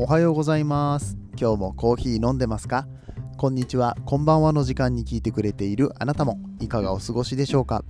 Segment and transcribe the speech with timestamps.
[0.00, 1.18] おはようございます。
[1.36, 2.86] 今日もコーヒー飲んでますか？
[3.36, 3.96] こんにちは。
[4.06, 6.38] こんばんはの時間に聞いてくれているあなたも。
[6.60, 7.82] いかがお過ごしでしょうか？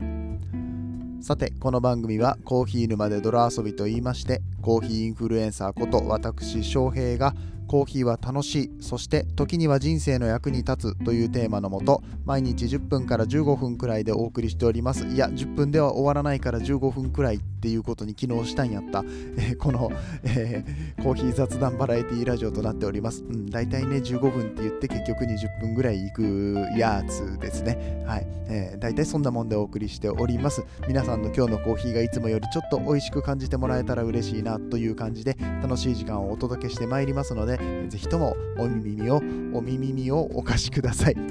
[1.21, 7.35] さてこの番組はコーヒー沼で泥遊びと言いましてコーヒーインフルエンサーこと私翔平が
[7.67, 15.07] コーヒーは楽しいそして時には人生の役に立つというテーマのもと毎日10分から15分くらいでお送りしております。
[15.09, 19.03] いや10分では終わらないから15分くらいっていうことに機能したんやった、
[19.37, 19.91] えー、この、
[20.23, 28.05] えー、コーヒー雑談バラエティラジオとなっております、うん、大体ね15分って言って結局20分ぐらいいくやつですね。
[28.07, 30.65] はい、えー、大体そんなもんでお送りしております。
[30.87, 39.17] 皆さんの今日のコーヒーがいつもよりちょっと美味しく感じてもらえたら嬉しいなという感じで楽しい時間をお届けしてまいりますのでぜひともお耳を、
[39.53, 41.17] お耳をお貸しください。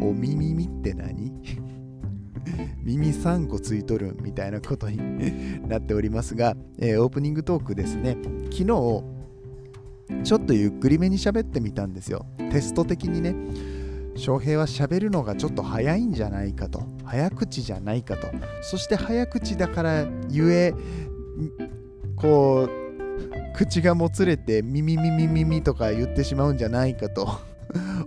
[0.00, 1.63] お耳って何？
[2.82, 8.16] 耳3個ついとるみたいなことになっておりますが、えー、オープニングトークですね、
[8.50, 12.26] 昨日、ちょっとゆっくりめに喋ってみたんですよ。
[12.50, 13.34] テスト的にね、
[14.16, 18.28] 翔平は喋るのがちょっと早いんじゃないかと、早口じゃないかと、
[18.62, 20.74] そして早口だからゆえ、
[22.16, 22.84] こう、
[23.54, 27.28] 口がもつれて耳耳耳とか言ってしまうんじゃないかと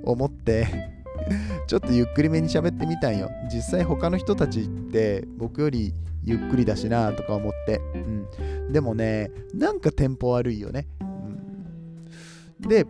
[0.04, 0.97] 思って
[1.68, 3.30] ちょっとゆっくりめに喋ってみたんよ。
[3.54, 5.94] 実際他の人たちって僕より
[6.28, 7.98] ゆっくりだしなとか思って、う
[8.70, 10.86] ん、でもねなんかテンポ悪いよね、
[12.62, 12.86] うん、で、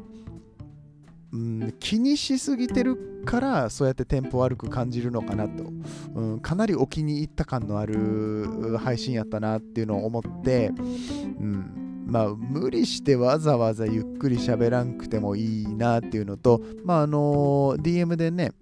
[1.31, 5.65] うん、気にしすぎてるからそうやってテンポ悪く感じるのかなと、
[6.15, 10.71] うん、かなりお気に入った感のある配信やったなっていうのを思って、
[11.39, 11.86] うん。
[12.07, 18.53] まあ、無理してわざわざゆっくり喋らんくてもいいなっていうのと、まあ、あの DM でね、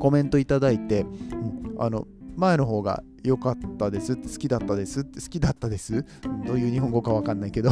[0.00, 6.04] コメントいただいて、うん、あの、前の方が良かったです好きだったです好きだったです？
[6.46, 7.70] どういう日本語かわかんないけど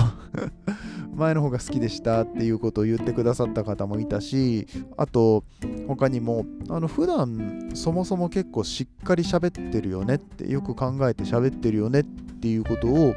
[1.15, 5.45] 前の方が好きでしたっていうことを言ってくださった方もいたしあと
[5.87, 12.05] 他にもあの普段そもそも結構しっかり喋ってるよねってよく考えて喋ってるよねっ
[12.41, 13.13] ていうことを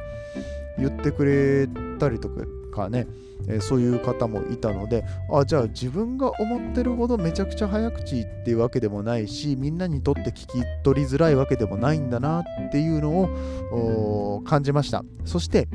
[0.78, 1.68] 言ってくれ
[2.00, 2.30] たりと
[2.72, 3.08] かね、
[3.48, 10.48] えー、そういう方もいたのであじゃあ自分が思ってるほどめちゃくちゃ早口っていうわけでもないしみんなにとって聞き
[10.84, 15.04] 取りづらいわけでもないんだなっていうのを感じました。
[15.24, 15.68] そして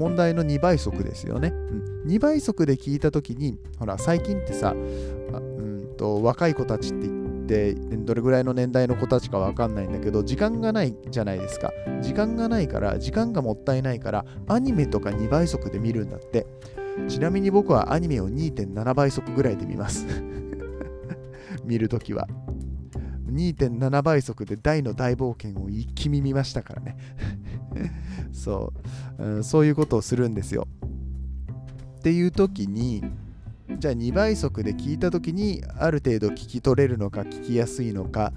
[0.00, 7.19] 問題の2倍速ですよね、うん、2倍速で聞いた時にほら最近ってさうんと若い子たちって言って
[7.50, 11.72] どれぐらいの年代の子たちかわかんないんだけど時間がないじゃないですか。
[12.00, 16.46] 時間がないから時間がもったいないからアニメとか2倍速で見るんだって。
[17.08, 20.06] ちなみに僕はアニメを2.7倍速ぐらいで見ます。
[21.64, 22.28] 見るときは。
[23.30, 26.96] 2.7倍速で大の大冒険を一気見見ましたからね。
[28.32, 28.72] そ
[29.18, 30.66] う、うん、そういうことをするんですよ。
[31.98, 33.04] っていう時に
[33.78, 38.32] じゃあ2倍速で聞いた時にある程度聞き取れるのか聞きやすいのか、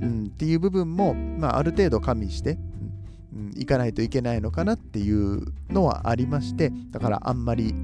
[0.00, 2.58] うん、っていう部分も、まあ、ある程度加味して、
[3.34, 7.74] うん、いかないといけないのかなっていうのはありましてだからあんまり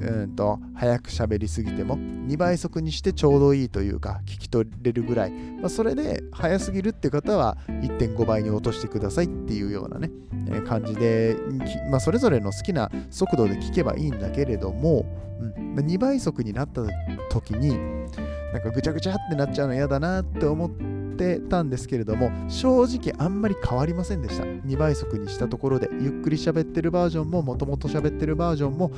[0.00, 0.36] うん。
[0.36, 10.10] と早く喋りすぎても2倍速にしてちょうどいいというか聞き取れるぐらい、まあ、それで早すぎるって方は1.5倍に落としてくださいっていうようなね、
[10.48, 11.36] えー、感じで、
[11.90, 15.06] まあ、それぞれの好きな速度で聞けばいいんだけれども、
[15.40, 15.74] うん。
[15.74, 16.82] まあ、2倍速になった
[17.30, 17.70] 時に
[18.52, 20.89] なんかぐちゃぐちゃってなっちゃうの嫌だなって思って
[21.20, 24.44] てたんですけれども正直あんまり変わりませんでした。
[24.44, 28.90] 2倍速にしたところでゆっくり喋ってるバージョンももともと喋ってるバージョンも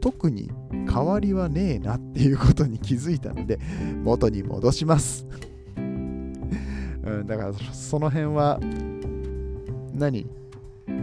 [0.00, 3.58] 特に変わりはねえなっていうことに気づいたので
[4.04, 5.26] 元に戻します。
[5.76, 8.60] うん、だからその辺は
[9.92, 10.26] 何？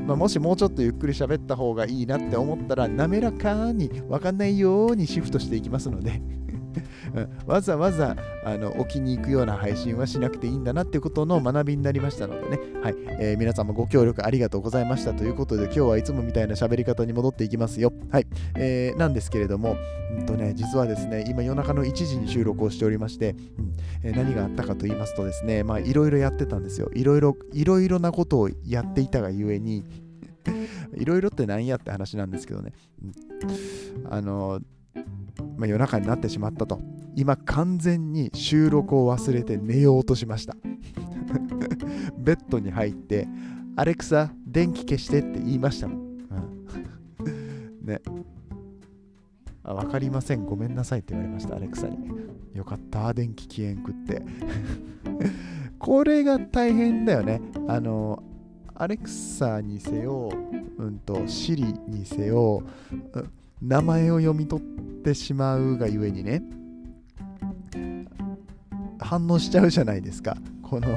[0.08, 6.22] まあ、もしもうちょっとゆっくり喋った方がいいなって思ったら滑らかに分かんないようにシフトしていきますので。
[7.46, 12.96] わざわざあの置きに行くような配信はしなくていいんだなっていうことの学びになりましたのでね、はい。
[13.20, 17.94] えー、皆さんもご協力ありがとうございましたということで今日はいつもみたいな喋り方に戻っていきますよ。
[18.12, 19.78] はい、えー、なんですけれども、
[20.18, 23.74] うんとね、実はですね、今夜中の1時に収録をしておりまして、うん。
[24.04, 26.90] えー、何があったかと言いますとですね、まあいろいろやってたんですよ。
[26.94, 29.86] いろいろ、いろいろなことをやっていたがゆえに、
[30.98, 32.74] いろいろって何やって話なんですけどね。
[33.04, 34.62] うん、あの
[35.58, 36.80] まあ、夜中になってしまったと。
[37.16, 40.56] 今完全に収録を忘れて寝ようとしました。
[42.18, 43.28] ベッドに入って、
[43.76, 45.98] アレクサ、電気消してって言いましたもん。
[46.00, 48.00] うん、 ね。
[49.64, 50.46] あ、わかりません。
[50.46, 51.98] ごめんなさいって言われました、アレクサに。
[52.54, 54.24] よかった、電気消えんくって。
[55.80, 57.42] これが大変だよね。
[57.68, 58.24] あの、
[58.76, 60.32] アレクサにせよ、
[60.78, 62.64] うんと、シリにせよ、
[63.62, 64.66] 名前を読み取っ
[65.04, 66.42] てしまうがゆえにね、
[69.00, 70.36] 反応しちゃうじゃないですか。
[70.64, 70.88] この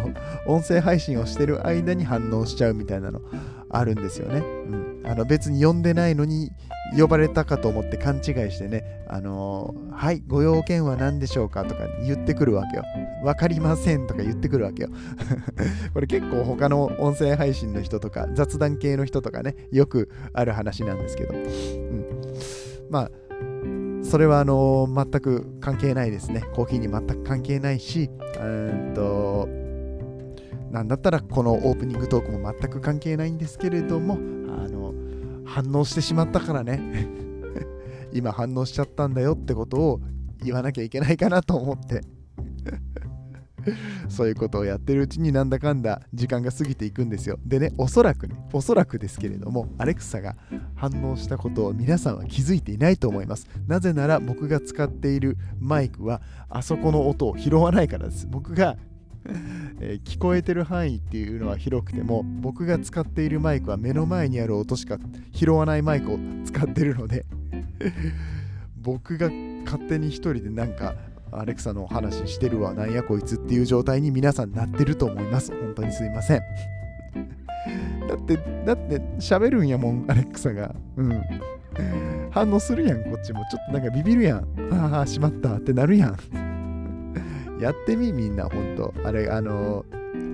[0.46, 3.20] 音声配信をしてる間に反応しちゃうみたいなの
[3.70, 4.38] あるんですよね。
[4.38, 6.52] うん、あの別に呼んでないのに
[6.96, 8.22] 呼ばれたかと思って勘違い
[8.52, 12.84] してね、あのー、はい、ご用件は何でしょうかとか言ってくるわけよ。
[13.24, 14.90] わかりませんとか言ってくるわけよ。
[15.92, 21.34] これ結構他の音声配信の人とか雑談系の人とかね、よくある話なんですけど。
[21.34, 22.13] うん、
[22.90, 23.10] まあ
[24.04, 26.42] それはあの、全く関係ないですね。
[26.54, 29.48] コーヒーに全く関係ないし、うんと、
[30.70, 34.92] なんだったらこのオープニングトークも全く関係ないんですけれども、あの
[35.46, 37.08] 反応してしまったからね
[38.12, 40.00] 今反応しちゃったんだよってことを
[40.42, 42.02] 言わなきゃいけないかなと思って
[44.08, 47.38] そういうことをやってるうちになんだかんだ時間が過ぎていくんですよ。
[47.44, 50.36] でね、おそらくね、おそらくですけれども、アレクサが
[50.74, 53.48] 反応したことを皆さんは気づいていないと思います。
[53.66, 58.26] なぜなら僕が使っているマイクはあそこの音を拾わないからです。
[58.30, 58.76] 僕が
[59.80, 64.98] え、聞こえてる範囲っていうのは広くても僕が使っているマイクは目の前にある音しか
[65.32, 67.24] 拾わないマイクを使ってるので
[68.76, 69.30] 僕が
[69.64, 70.94] 勝手に一人でなんか
[71.40, 72.74] アレクサの話してるわ。
[72.74, 75.50] なんやこいつっていう状態に皆さんなってると思います。
[75.52, 76.42] 本当にすいません。
[78.08, 80.74] だってだって喋るんやもんアレクサが。
[80.96, 81.22] うん。
[82.30, 83.44] 反応するやんこっちも。
[83.50, 84.46] ちょっとなんかビビるやん。
[84.72, 86.16] ああしまったってなるやん。
[87.60, 88.92] やってみ、みんな、ほんと。
[89.04, 89.84] あれ、あの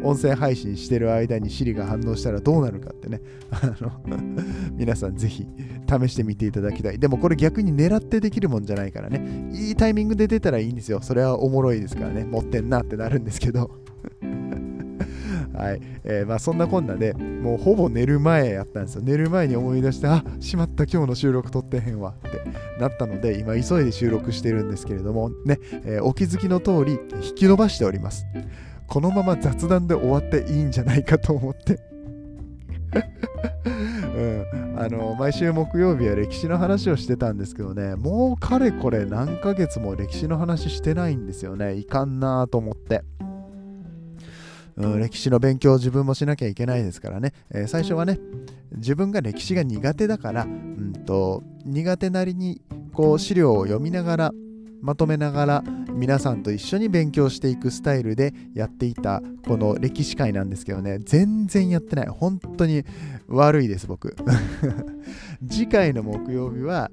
[0.02, 3.20] 音声配信してる間に Siri が反応したらどうなるかってね、
[3.50, 3.92] あの
[4.74, 5.46] 皆さんぜひ
[5.88, 6.98] 試してみていただきたい。
[6.98, 11.00] でもこれ逆に狙ってできるもんじゃないからね、いいタイミングで出たらいいんですよ。
[11.02, 13.70] それはおもろいですからね、持ってんなってなるんですけど
[15.52, 15.80] はい。
[16.04, 19.02] えー、まあそんなこんなで、もうほぼ寝る前やったんですよ。
[19.02, 22.42] 寝る前に思い出して、あしまった、今日の収録撮ってへんわって
[22.80, 28.24] なったので、今急いで収録してるんですけれども、ね、えー、お気づきの通り、引き伸ばしております。
[28.90, 31.78] このまま雑談で終わっていいんじゃないかと思って。
[33.64, 37.94] うん、あの毎週木曜日は歴史の話をしてたんですけどね。
[37.94, 41.76] もうかれこれ何ヶ月も歴史の話してないんですよね。
[41.76, 43.04] いかんなと思って。
[44.76, 48.18] うん、歴史の勉強を自分もしなきゃいけないですからね、えー、最初はね
[48.76, 54.30] 自分が歴史が苦手だから、うんと、苦手なりにこう資料を読みながら
[54.80, 60.98] まとめながら皆さんと一緒に勉強していくスタイルでやっていたこの歴史会なんですけどね。
[61.00, 62.06] 全然やってない。
[62.08, 62.84] 本当に
[63.28, 64.16] 悪いです僕。
[65.48, 66.90] 次回の木曜日は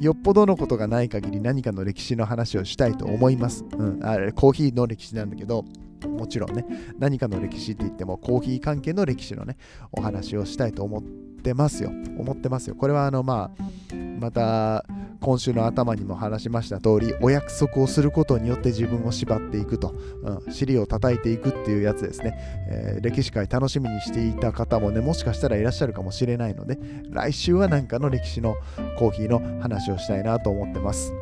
[0.00, 3.64] よっぽどのことがない限り何かの歴史の話をしたいと思います。
[3.76, 5.64] うん、あれコーヒーの歴史なんだけど、
[6.08, 6.64] もちろんね、
[6.98, 9.56] 何かの歴史って言ってもコーヒー関係の歴史のね、
[9.92, 11.90] お話をしたいと思ってますよ。
[12.18, 12.74] 思ってますよ。
[12.74, 14.84] これはあの、まあ、また
[15.20, 22.34] 今週の頭にも話しました通り、お約束をすることによって自分を縛っていくと、うん、尻を叩いていくっていうやつですね、
[22.68, 26.78] えー、歴史界楽しみにしていた方もね、もしかしたらいらっしゃるかもしれないので、
[27.10, 28.56] 来週は何かの歴史の
[28.98, 31.12] コーヒーの話をしたいなと思ってます。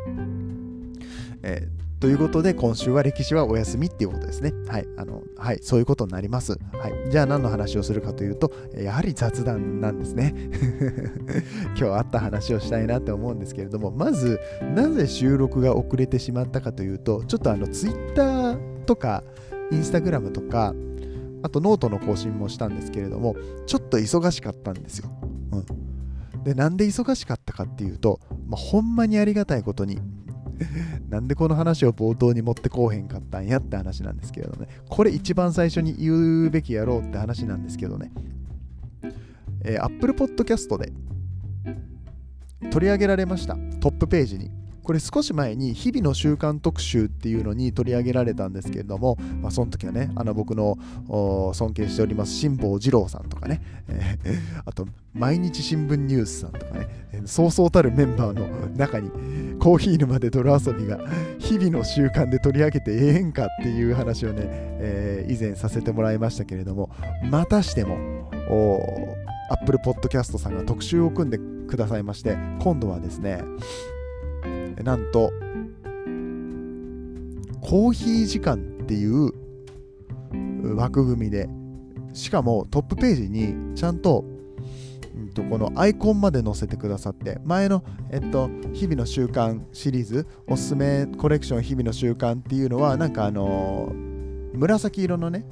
[1.42, 4.52] えーということで、今週は歴史はお休みっていうことですね。
[4.68, 4.86] はい。
[4.96, 5.58] あの、はい。
[5.62, 6.52] そういうことになります。
[6.52, 7.10] はい。
[7.10, 10.32] じゃあ何の話をするかというと、やはり雑談なんですね。
[11.76, 14.38] 今日あった話をしたいなって思うんですけれども、まず、
[14.76, 19.24] なぜ収録が遅れてしまったかというと、ちょっとあの、Twitter とか、
[19.72, 20.74] Instagram とか、
[21.42, 23.34] あとノートの更新もしたんですけれども、
[23.66, 25.10] ちょっと忙しかったんですよ。
[25.50, 26.44] うん。
[26.44, 30.00] で、なんで忙しかったかっていうと、まあ、ほんまにありがたいことに、
[31.08, 34.68] なんでこの話を冒頭に持ってこうへんかったんやって話なんですけれどね。
[34.88, 38.10] これ一番最初に言うべきやろうって話なんですけどね。
[39.62, 40.92] えー、Apple Podcast で
[42.70, 43.56] 取り上げられました。
[43.80, 44.50] トップページに。
[44.88, 50.78] これ少し前に日々の習慣特集っていうのに取り上げられたんですけれども、まあ、その時はね、あの僕の
[51.52, 56.88] 尊敬しております辛坊二郎さんとかね、えー、あと毎日新聞ニュースさんとかね、
[57.26, 58.46] そうそうたるメンバーの
[58.78, 59.10] 中に
[59.58, 60.98] コーヒー沼で泥遊びが
[61.38, 66.88] 日々の習慣で取り上げてええんかっていう話をね、えー、以前させてもらいましたけれども、
[67.30, 68.30] またしても、
[69.50, 71.36] Apple Podcast さんが特集を組んで
[71.68, 73.42] くださいまして、今度はですね、
[74.82, 75.32] なんと、
[77.60, 79.32] コーヒー時間っていう
[80.76, 81.48] 枠組みで、
[82.12, 84.24] しかもトップページにちゃんと、
[85.16, 93.92] うんと、このアイコンまで載せてくださって、前の、えっと、日々の習慣シリーズ、おすすめコレクション日々の習慣っていうのは、なんかあの、
[94.54, 95.44] 紫色のね、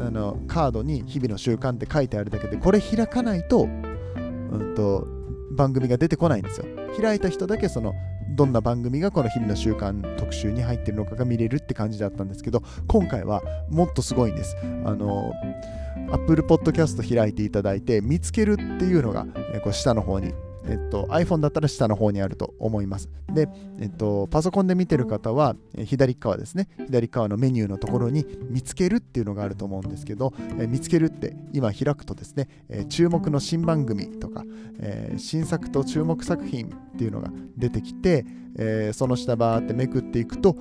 [0.00, 5.06] あのカードに日々の習慣って書いてあるだけでこれ開かないと,、うんと
[5.52, 6.66] 番組が出てこないんですよ。
[7.00, 7.94] 開いた人だけその
[8.30, 14.56] どんな番組がこの日々の習慣特集に入ってるのかが見れるって感じだったんですけど今回はもっとすごいんです。
[14.84, 15.32] あの
[16.12, 20.32] Apple Podcast 開いていただいて見つけるっていうのが、えこう下の方に
[20.66, 23.08] えっと、iPhone だったら下の方にあると思います。
[23.32, 23.48] で、
[23.78, 34.44] えっと、パソコンで見てる方は、え左側ですね、左側のメニューのところに見つけるっていうのがあると思うんですけど、え見つけるって今開くとですね、え注目の新番組とか、
[34.78, 38.26] え新作と注目作品っていうのが出てきて、
[38.56, 40.56] えその下バーってめくっていくと、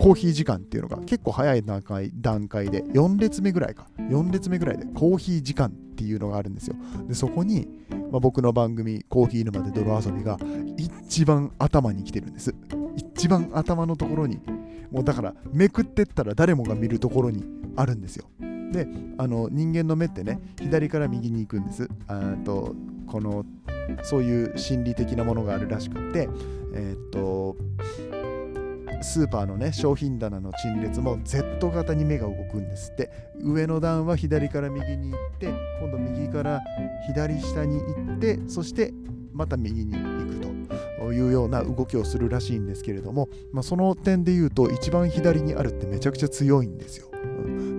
[0.00, 3.86] コーヒー時間っていうのが結構早い段階段階で4列目ぐらいか。
[3.98, 6.76] 4列目ぐらいでコーヒー時間っていうのがあるんですよ。
[7.06, 7.68] でそこに、
[8.10, 10.38] まあ、僕の番組「コーヒー沼で泥遊び」が
[10.78, 12.54] 一番頭に来てるんです。
[12.96, 14.40] 一番頭のところに
[14.90, 17.44] もうだからめくってったら誰もが見るところに
[17.76, 18.24] あるんですよ。
[18.72, 18.88] で
[19.18, 21.88] あの人間の目ってね左から右に行くんです。
[22.44, 22.74] と
[23.06, 23.44] この
[24.02, 26.28] そういう心理的なものがあるらしくて
[26.72, 27.56] えー、っと
[29.02, 33.10] スーパーのね商品棚の陳列も Z 型に目が動くんですって
[33.42, 35.46] 上の段は左から右に行って
[35.80, 36.60] 今度右から
[37.06, 38.92] 左下に行ってそして
[39.32, 40.40] また右に行く
[41.06, 47.08] というような動きをするらしいんですけれども、まあ、その点で言うと一番左にあるってめちゃくちゃ強いんですよ。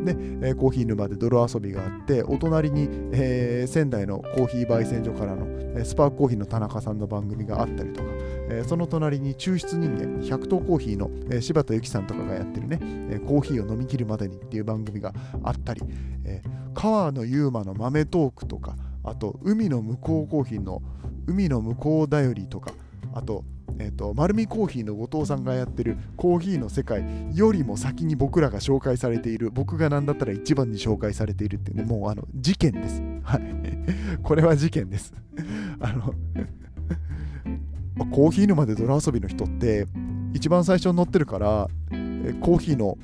[0.04, 8.10] で、えー、コーヒー沼で泥遊びがあってお隣に、えー、仙台のコーヒー焙煎所からの、えー、スパークコーヒーの田中さんの番組があったりとか、
[8.52, 15.82] えその隣に抽出人間百頭コーヒーの、え柴田由紀さんとかがやってるね、えコーヒーを飲み切るまでにっていう番組があったり、
[16.26, 16.42] え
[16.74, 20.82] 川野悠馬の豆トークとかあと海の向こうコーヒーの
[21.28, 22.74] 海の向こうだよりとか
[23.14, 23.44] あと
[23.80, 27.04] えーと、丸見コーヒーの後藤さんがやってるコーヒーの世界
[27.34, 33.02] よりも先に僕らが紹介されている僕が何だったら一番に紹介されているっていうねもうあの事件です。
[33.24, 33.42] はい。
[34.22, 35.14] これは事件です。
[35.80, 36.14] あの
[38.06, 39.86] まコーヒー沼で泥遊びの人って
[40.34, 41.68] 一番最初に乗ってるから
[42.42, 42.98] コーヒーの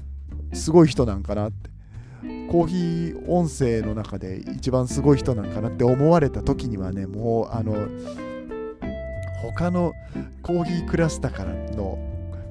[0.53, 1.77] すごい人なんかなって。
[2.49, 7.89] コーヒー音声の中で一番すごい人なんかなって思われた時にはねもうあの
[9.41, 9.93] 他の
[10.41, 11.99] コーヒークラスターからの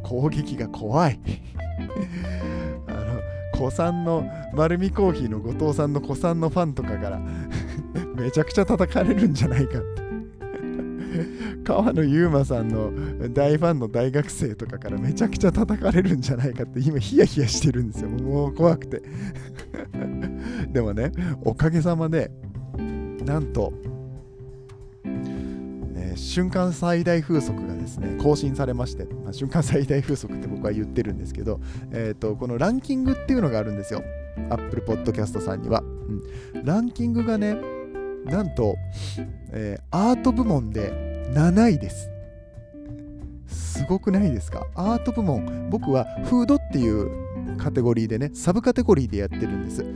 [0.02, 1.18] 攻撃が怖い。
[2.86, 3.20] あの
[3.56, 7.20] 古参の丸見コーヒーの後藤さんの古参のファンとかから
[8.16, 10.05] めちゃくちゃ叩かれるんじゃないかって。
[11.66, 12.92] 川野悠馬さんの
[13.34, 18.08] 大ファンの大学生とかからめちゃくちゃ叩かれるんじゃないかって今ヒヤヒヤしてるんですよ。
[18.08, 19.02] もう怖くて。
[20.72, 21.10] でもね
[21.42, 22.30] おかげさまで
[23.24, 23.72] なんと
[25.96, 34.04] え瞬間最大風速がですね更新されまして、まあ、瞬間最大風速って僕は言ってるんですけど、えーと、このランキングっていうのがあるんですよ。
[34.50, 37.56] Apple Podcast さんには、うん、ランキングがね
[38.24, 38.76] なんと、
[39.50, 42.10] えー、アート部門で7位です
[43.46, 44.66] すごくないですか？
[44.74, 47.26] アート部門僕はフードっていう
[47.58, 49.78] カテゴリーでね、サブカテゴリーでやってるんです。
[49.78, 49.86] で、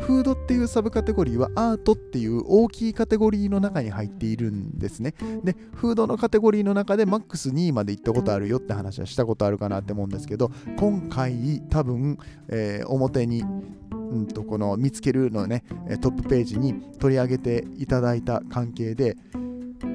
[0.00, 5.14] フードっていうサブカテゴリーはアートっていう大きいカテゴリーの中に入っているんですね。
[5.42, 12.18] で、フードのカテゴリーの中でマックス2位まで行ったことあるよって話はしたことあるかなって思うんですけど、今回多分、
[12.48, 15.62] えー、表にうんとこの見つけるのね
[16.00, 19.16] トップページに取り上げていただいた関係で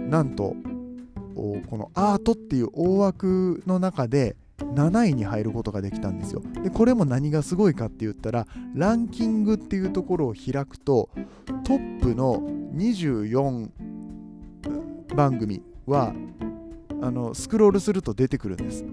[0.09, 0.55] なんと
[1.35, 6.41] このアートっていう大枠の中で7位に入ることができたんですよ。
[6.63, 11.09] でこれも何がすごいかって言ったらランキングっていうところを開くと
[11.63, 12.41] トップの
[12.75, 13.69] 24
[15.15, 16.13] 番組は
[17.01, 18.85] あのスクロールすると出てくるんです。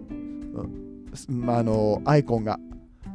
[1.28, 2.58] うん、あのアイコンが。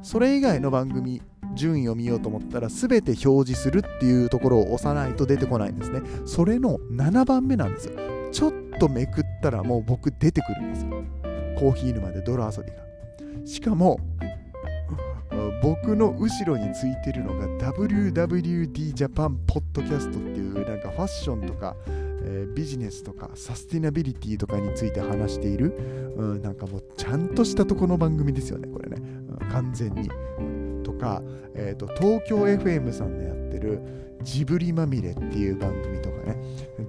[0.04, 1.22] それ以外の番組
[1.56, 6.02] 順位を見ようと思ったら全て表示するっていうところを押さないと出てこないんですね。
[6.26, 8.17] それの7番目なんですよ。
[8.32, 11.04] ちょっとめくったらもう僕出てくるんですよ。
[11.58, 13.46] コーヒー沼で泥遊びが。
[13.46, 14.00] しかも
[15.62, 25.76] 僕の後ろについてるのが WWD ジャパンポッドキャストっていうなんかファッションとか、えー、ビジネスとかサスティナビリティとかについて話している、
[26.16, 30.10] うん、なんかもうちゃんとしたとこの番組ですよねこれね、うん、完全に。
[30.98, 31.22] か、
[31.56, 33.82] えーと、東京 FM さんでやってる
[34.24, 36.38] ジブリまみれっていう番組とかね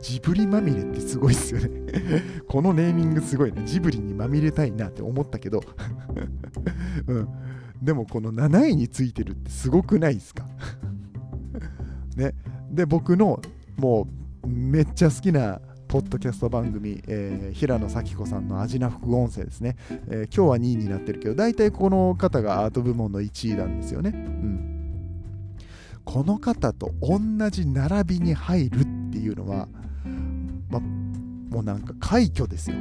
[0.00, 1.68] ジブリまみれってすごいっすよね
[2.48, 3.62] このネーミングすごいね。
[3.66, 5.60] ジブリにまみれたいなって思ったけど
[7.06, 7.28] うん。
[7.82, 10.44] でもこの7位についてるってすごくないですか？
[12.16, 12.34] ね。
[12.72, 13.40] で、僕の
[13.76, 14.08] も
[14.42, 19.76] うめっちゃ好きなポッドキャスト番組、えー、平野咲子さんの味な副音声ですね、
[20.08, 24.10] えー、今日は2位になってるけど、大体この方がアート部門の1位なんですよね。
[24.14, 24.78] うん。
[26.04, 27.18] この方と同
[27.50, 29.66] じ並びに入るっていうのは、
[30.68, 32.76] ま、もうなんか快挙ですよ。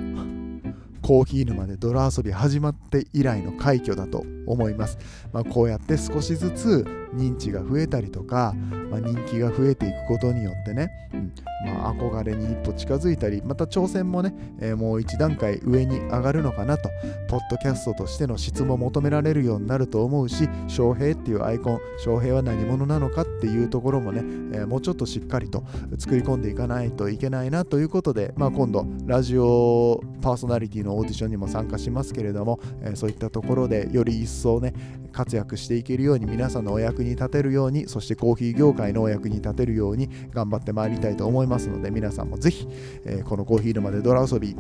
[1.01, 4.97] コーヒー沼で泥遊び始まって以来の快挙だと思います。
[5.31, 8.53] まあ、こうやって少しずつ認知が増えたりとか、
[8.89, 11.31] まあ、人気が増えていくことによってね、うん
[11.65, 16.89] まあ、憧れに一歩近づいたり、また挑戦もね、えー、もう一段階上に上がるのかなと、
[17.27, 24.21] ポッドキャストとしての質も求められるようになると思うし、翔平っていうアイコン、翔平は何者なのかっていうところもね、
[24.53, 25.63] えー、もうちょっとしっかりと
[25.97, 34.73] 作り込んでいかないといけないなということで、まあ、今度、ラジオパーソナリティのオーディションにも参加しますけれども、えー、そういったところでより一層ね、
[35.11, 42.67] 活躍していけるように皆さんのお役に立てるようにそしてコーヒー業界のお役に立てるように頑張ってまいりたいと思いますので皆さんもぜひ、
[43.03, 44.55] えー、このコーヒー沼でドラ遊び、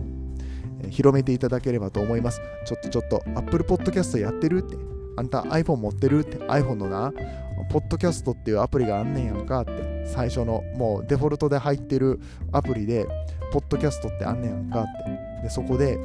[0.81, 2.41] えー、広めていただければと思います。
[2.65, 4.75] ちょっとちょっと Apple Podcast やってるって
[5.15, 7.13] あんた iPhone 持ってるって iPhone のな
[7.69, 12.19] ポッドキャストっていうアプリがあんねんやんかって最初のもうデフォルトで入ってる
[12.51, 13.05] アプリで
[13.51, 15.27] ポッドキャストってあんねんやんかって。
[15.43, 15.99] でそこで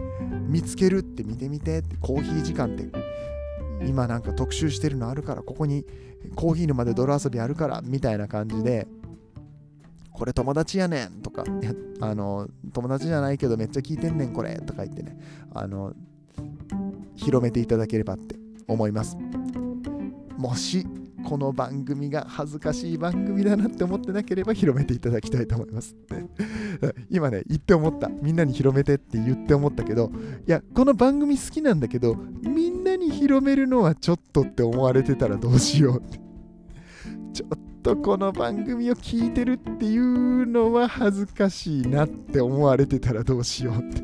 [0.46, 2.84] 見つけるって見てみてってコーヒー時間って
[3.86, 5.84] 今なんか特集してるのあるからここに
[6.34, 8.86] コーヒー沼で泥遊びあるからみたいな感じで
[10.12, 11.44] これ友達やねんとか
[12.00, 15.18] あの友達じゃないけどめっちゃ聞いてんねんこれとか言ってね
[15.54, 15.94] あの
[17.16, 18.36] 広めていただければって
[18.68, 19.16] 思います。
[20.36, 20.86] もし
[21.24, 25.94] この番組が恥ずかしい番組だなって思ってなければ広めていただきたいと思います。
[27.10, 28.08] 今ね言って思った。
[28.08, 30.10] みんなに広めてって言って思ったけど
[30.46, 32.81] いやこの番組好きなんだけどみんな
[33.22, 36.18] 広めるのはちょっとって思われてたらどうしようって。
[37.32, 44.02] ちょっとこの番組を聞いてるっていうのは恥ずかしいなって思われてたらどうしようって。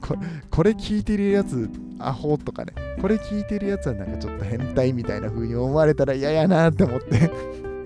[0.00, 0.16] こ
[0.50, 2.72] これ聞いてるやつアホとかね。
[3.02, 7.30] これ聞いてるやつはなんかちょっと変態みたいな風に思われたら嫌やなって思って。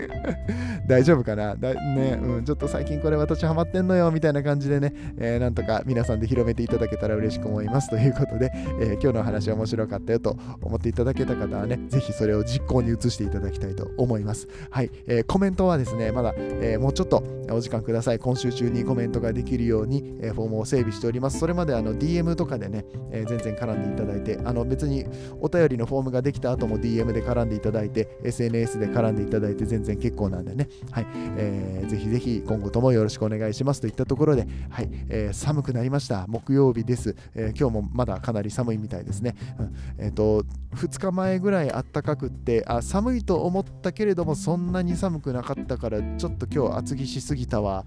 [0.86, 1.56] 大丈夫かな？
[1.56, 14.48] だね、うん、ちょっと最近これ私ハマってんのよみたいな感じでね、えー、なんとか皆さんで広めていただけたら嬉しく思いますということで、えー、今日の話面白かったよと思っていただけた方はね、ぜひそれを実行に移していただきたいと思います。
[14.70, 18.18] はい、えー、コメントはですね、まだ、えーもうちょっとお時間ください。
[18.18, 21.38] 今週中にコメントができるように、えフォームを整備しております。
[21.38, 25.04] それまであの DM とかでね、え全然絡んでいただいて、あの別に
[25.40, 31.06] お便りのフォームができた後も DM で絡んでいただいて、SNS で絡んでいただいて全然結構なんでね、はい、
[31.36, 36.26] えー、ぜひぜひ今後ともよろしくお願いしますといったところで、はいえー、寒くなりました。
[36.28, 39.34] 木曜日です、えー、今日もまだかなり寒いみたいですね。
[39.58, 47.84] うん、えっ、ー、と、2日前ぐらいあったかくってあ、寒いと思ったけれどもそんなに寒くなかったから、ちょっと今日厚着しすぎたわ。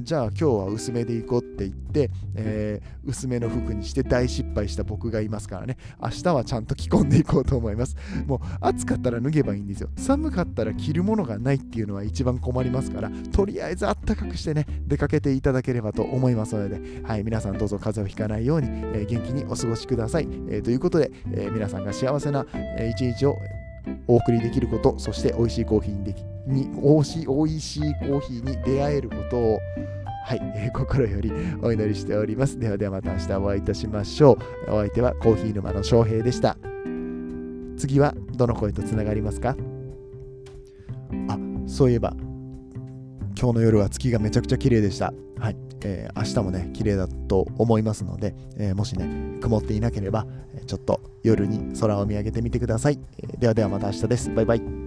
[0.00, 7.96] じゃあ今日は薄めでいこうって言って、えー、薄めの服にして大失敗した僕がいますからね、明日はちゃんと着込んでいこうと思います。
[8.26, 9.90] もう暑かったら脱げばいいんですよ。
[9.96, 20.28] 寒かったら着るものがないないっていうのは一番困りますから、とりあえずあったかくしてね、出かけていただければと思いますので、はい、皆さんどうぞ風邪をひかないように、えー、元気にお過ごしください。
[20.48, 23.36] えー、ということで、え、皆さんが幸せな、え一日を
[24.06, 29.58] お送りできること、そして美味しいコーヒーにできに美味しい美味しいコーヒーに出会えることを
[30.24, 32.58] はい、えー、心よりお祈りしております。
[32.58, 34.38] ではではまた明日お会いいたしましょ
[34.68, 34.72] う。
[34.72, 36.56] お相手はコーヒー沼の翔平でした。
[37.76, 39.56] 次はどの声とつながりますか、
[41.72, 42.14] そういえば
[43.34, 45.12] 今日の夜は月がめちゃくちゃ綺麗でした。
[45.38, 45.56] はい。
[45.84, 50.26] えー、明日もね、綺麗だと思いますので、えー、もしね、曇っていなければ、
[50.66, 53.00] ちょっと夜に空を見上げてみてください。
[53.18, 54.32] えー、ではではまた明日です。
[54.32, 54.81] バイバイ。